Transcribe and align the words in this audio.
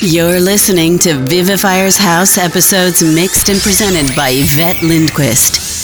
You're 0.00 0.40
listening 0.40 0.98
to 1.00 1.14
Vivifier's 1.14 1.96
House 1.96 2.38
episodes 2.38 3.02
mixed 3.02 3.48
and 3.48 3.60
presented 3.60 4.14
by 4.16 4.30
Yvette 4.30 4.82
Lindquist. 4.82 5.81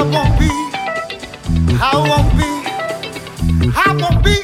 Body 0.00 0.24
I 1.80 1.92
won't 1.96 2.36
be, 2.38 3.70
I 3.76 3.96
won't 4.00 4.24
get 4.24 4.43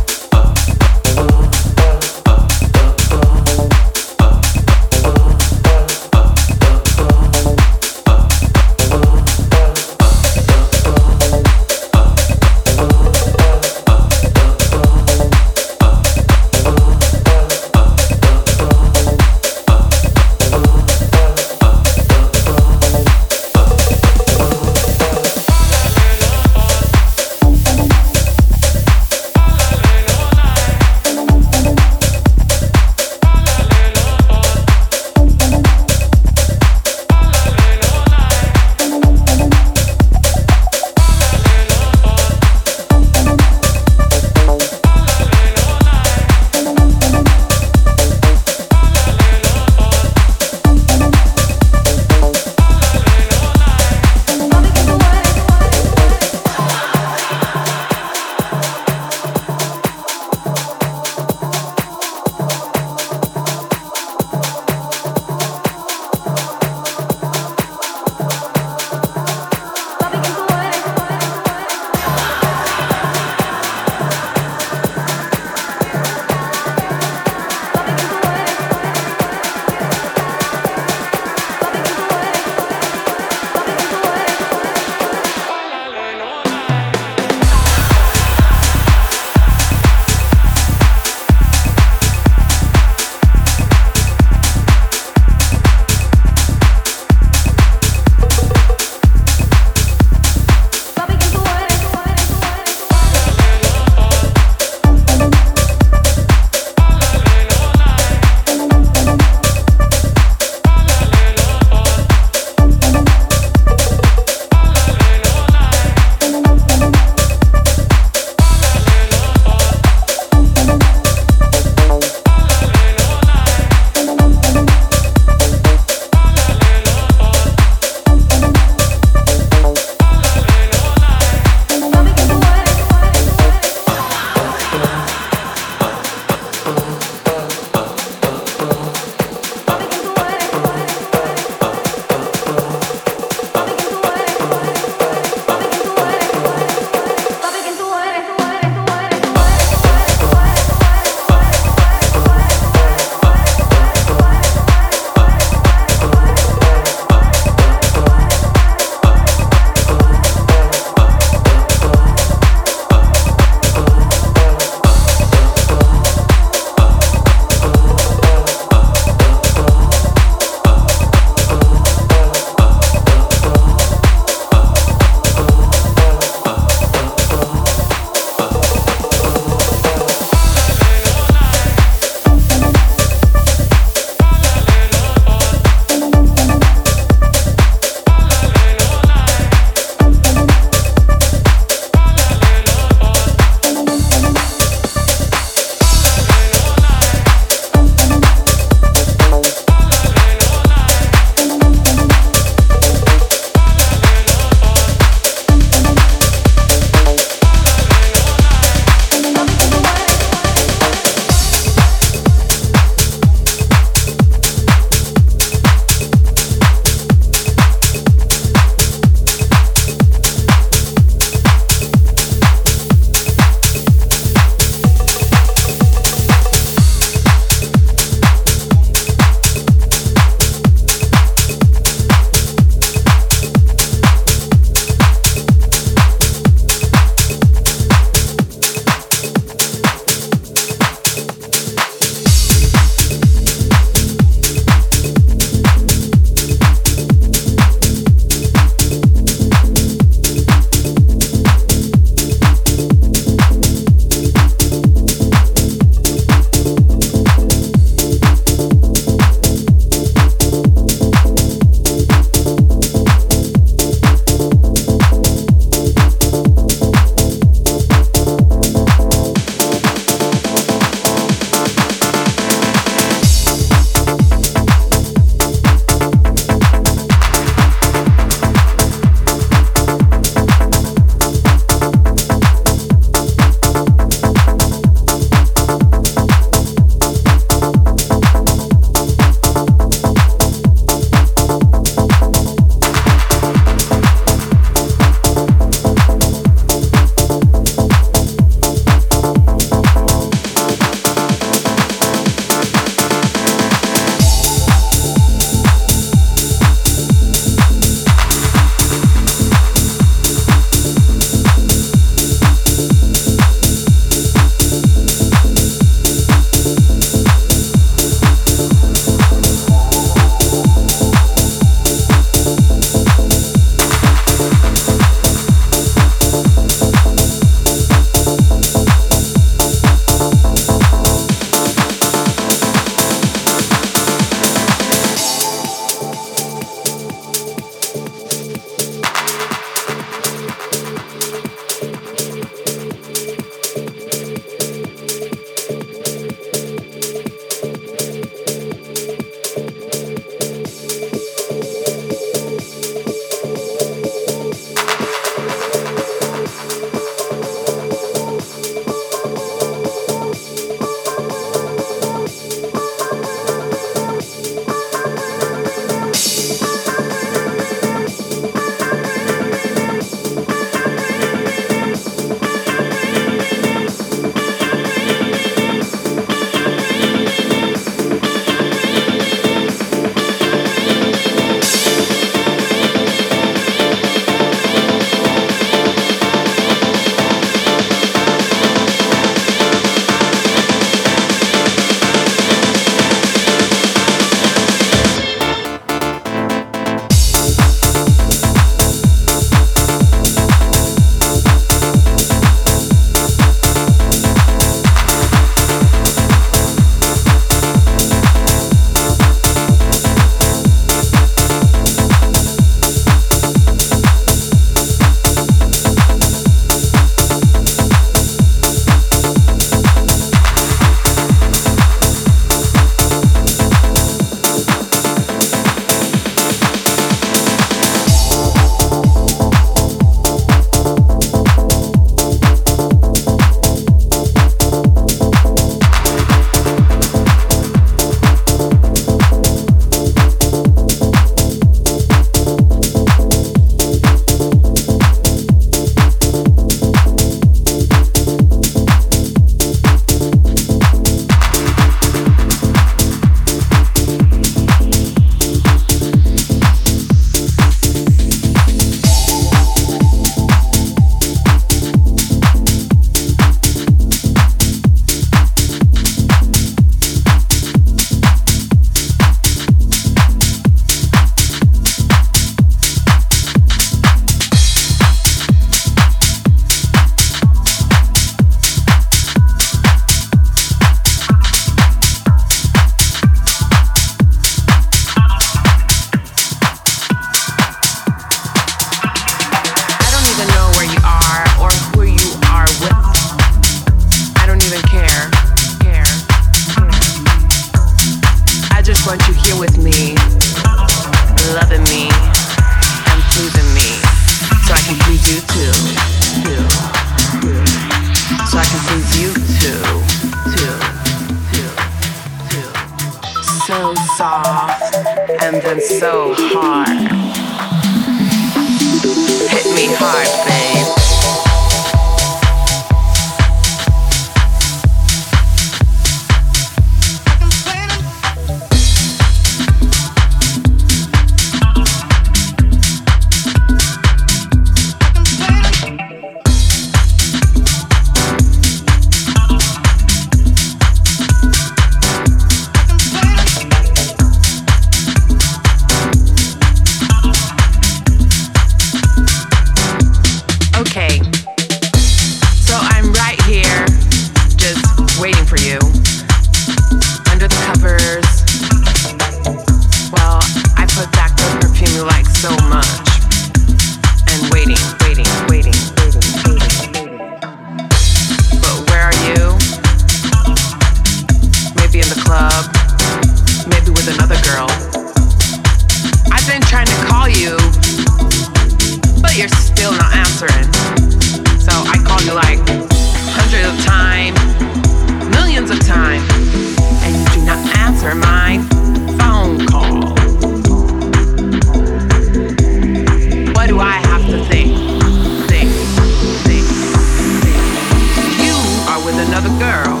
with 599.04 599.16
another 599.16 599.48
girl, 599.58 600.00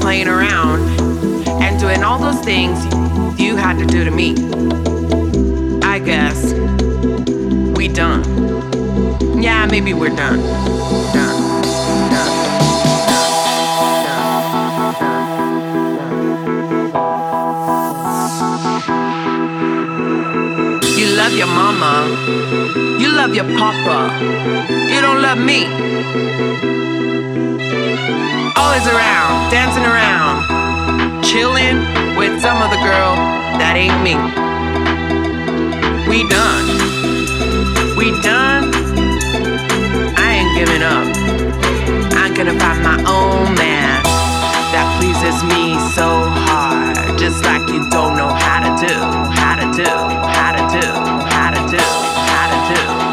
playing 0.00 0.28
around, 0.28 0.80
and 1.62 1.78
doing 1.80 2.02
all 2.04 2.18
those 2.18 2.40
things 2.40 2.84
you 3.40 3.56
had 3.56 3.78
to 3.78 3.86
do 3.86 4.04
to 4.04 4.10
me. 4.10 4.34
I 5.82 5.98
guess 5.98 6.52
we 7.76 7.88
done. 7.88 8.22
Yeah, 9.42 9.66
maybe 9.66 9.92
we're 9.92 10.14
done. 10.14 10.38
done. 11.12 11.21
love 21.32 21.38
your 21.38 21.46
mama. 21.46 22.98
You 23.00 23.08
love 23.08 23.34
your 23.34 23.44
papa. 23.56 24.12
You 24.92 25.00
don't 25.00 25.22
love 25.22 25.38
me. 25.38 25.64
Always 28.56 28.86
around, 28.86 29.50
dancing 29.50 29.84
around, 29.84 31.24
chilling 31.24 31.78
with 32.16 32.40
some 32.42 32.58
other 32.58 32.76
girl 32.76 33.16
that 33.58 33.76
ain't 33.76 34.02
me. 34.04 34.14
We 36.08 36.28
done. 36.28 36.66
We 37.96 38.10
done. 38.20 38.68
I 40.18 40.28
ain't 40.36 40.52
giving 40.58 40.82
up. 40.82 41.06
I'm 42.12 42.34
gonna 42.34 42.58
find 42.60 42.82
my 42.82 42.98
own 43.08 43.54
man 43.56 44.02
that 44.72 44.86
pleases 45.00 45.42
me 45.44 45.78
so 45.94 46.41
just 47.22 47.44
like 47.44 47.68
you 47.68 47.88
don't 47.88 48.16
know 48.16 48.26
how 48.26 48.58
to 48.58 48.84
do, 48.84 48.94
how 49.30 49.54
to 49.54 49.70
do, 49.76 49.84
how 49.84 50.50
to 50.50 50.62
do, 50.74 50.88
how 51.30 51.50
to 51.50 51.70
do, 51.70 51.76
how 51.76 51.76
to 51.76 51.76
do. 51.76 52.22
How 52.32 52.66
to 52.66 53.06
do. 53.06 53.11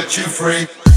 set 0.00 0.16
you 0.16 0.22
free. 0.22 0.87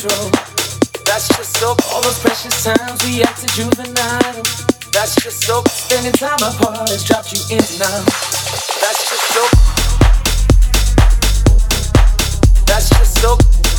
Control. 0.00 0.30
That's 1.04 1.28
just 1.28 1.56
so 1.58 1.76
all 1.92 2.00
those 2.02 2.18
precious 2.20 2.64
times 2.64 3.02
we 3.04 3.22
acted 3.22 3.50
juvenile. 3.50 4.42
That's 4.92 5.14
just 5.16 5.42
so 5.44 5.62
spending 5.66 6.12
time 6.12 6.38
apart 6.40 6.88
has 6.88 7.04
dropped 7.04 7.32
you 7.32 7.40
in 7.56 7.64
now. 7.78 8.04
That's 8.80 9.02
just 9.10 9.26
so. 9.34 9.42
That's 12.66 12.88
just 12.88 13.20
so. 13.20 13.69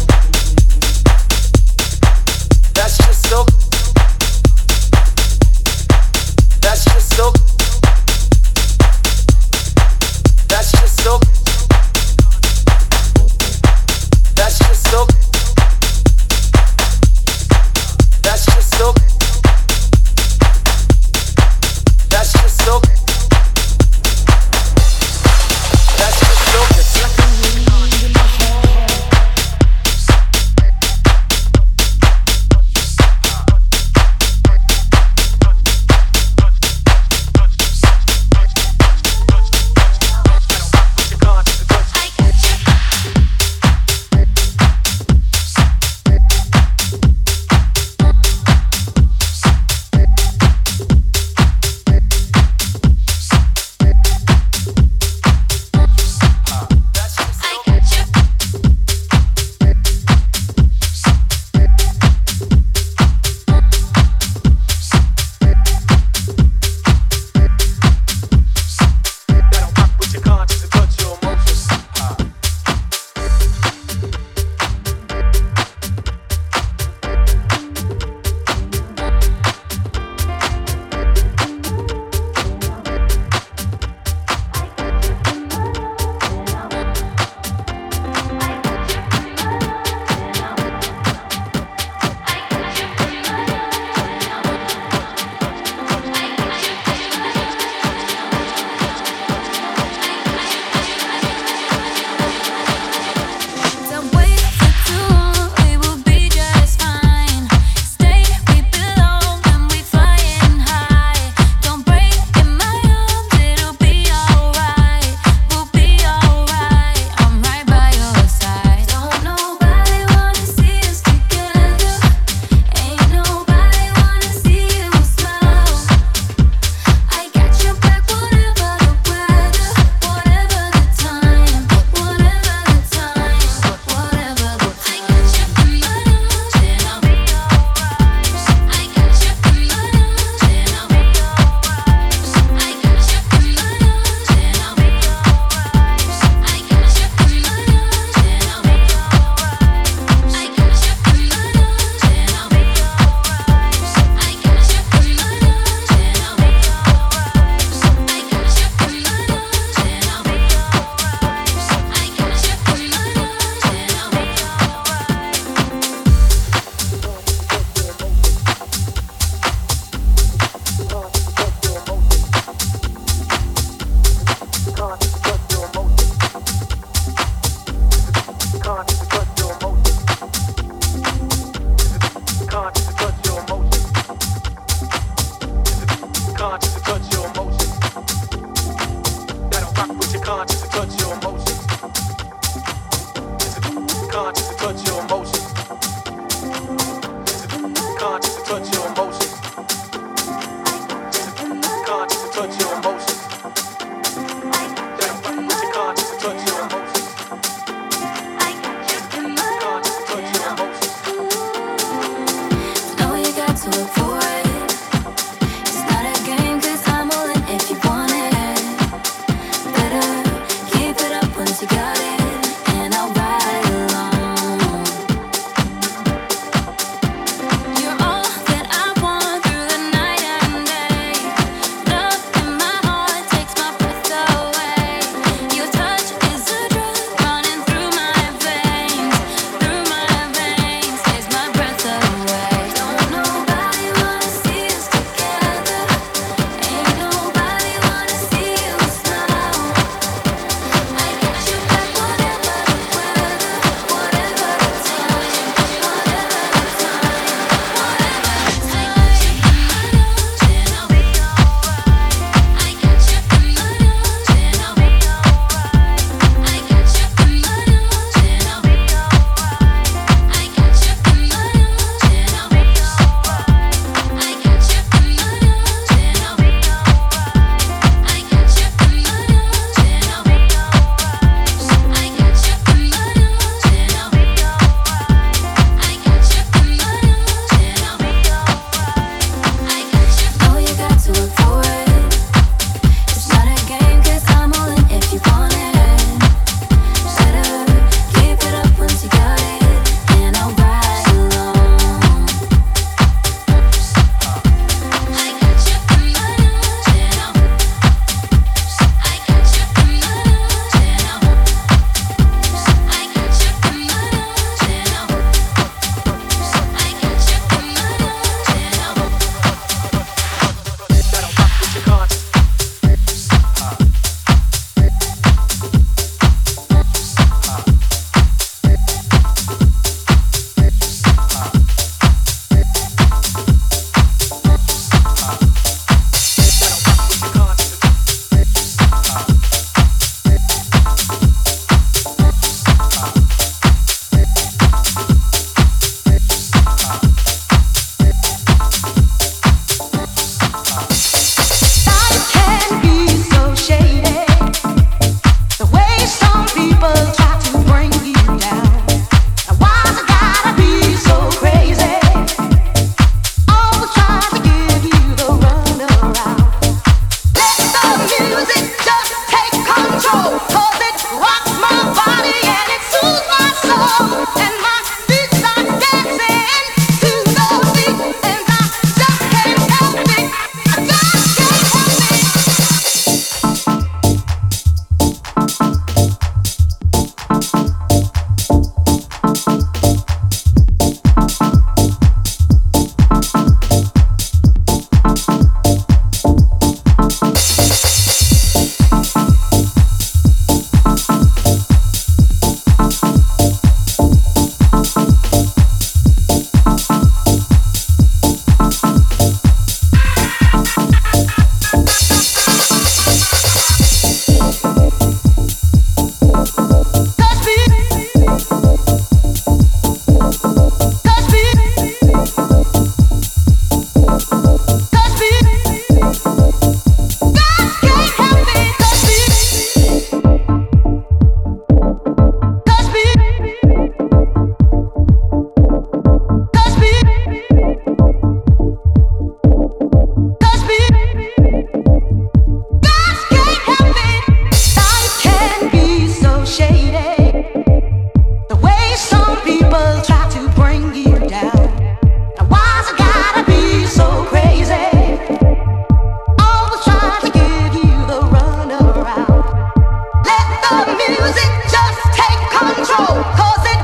Music 461.10 461.50
just 461.70 462.02
take 462.14 462.42
control, 462.52 463.24
cause 463.36 463.66
it. 463.66 463.81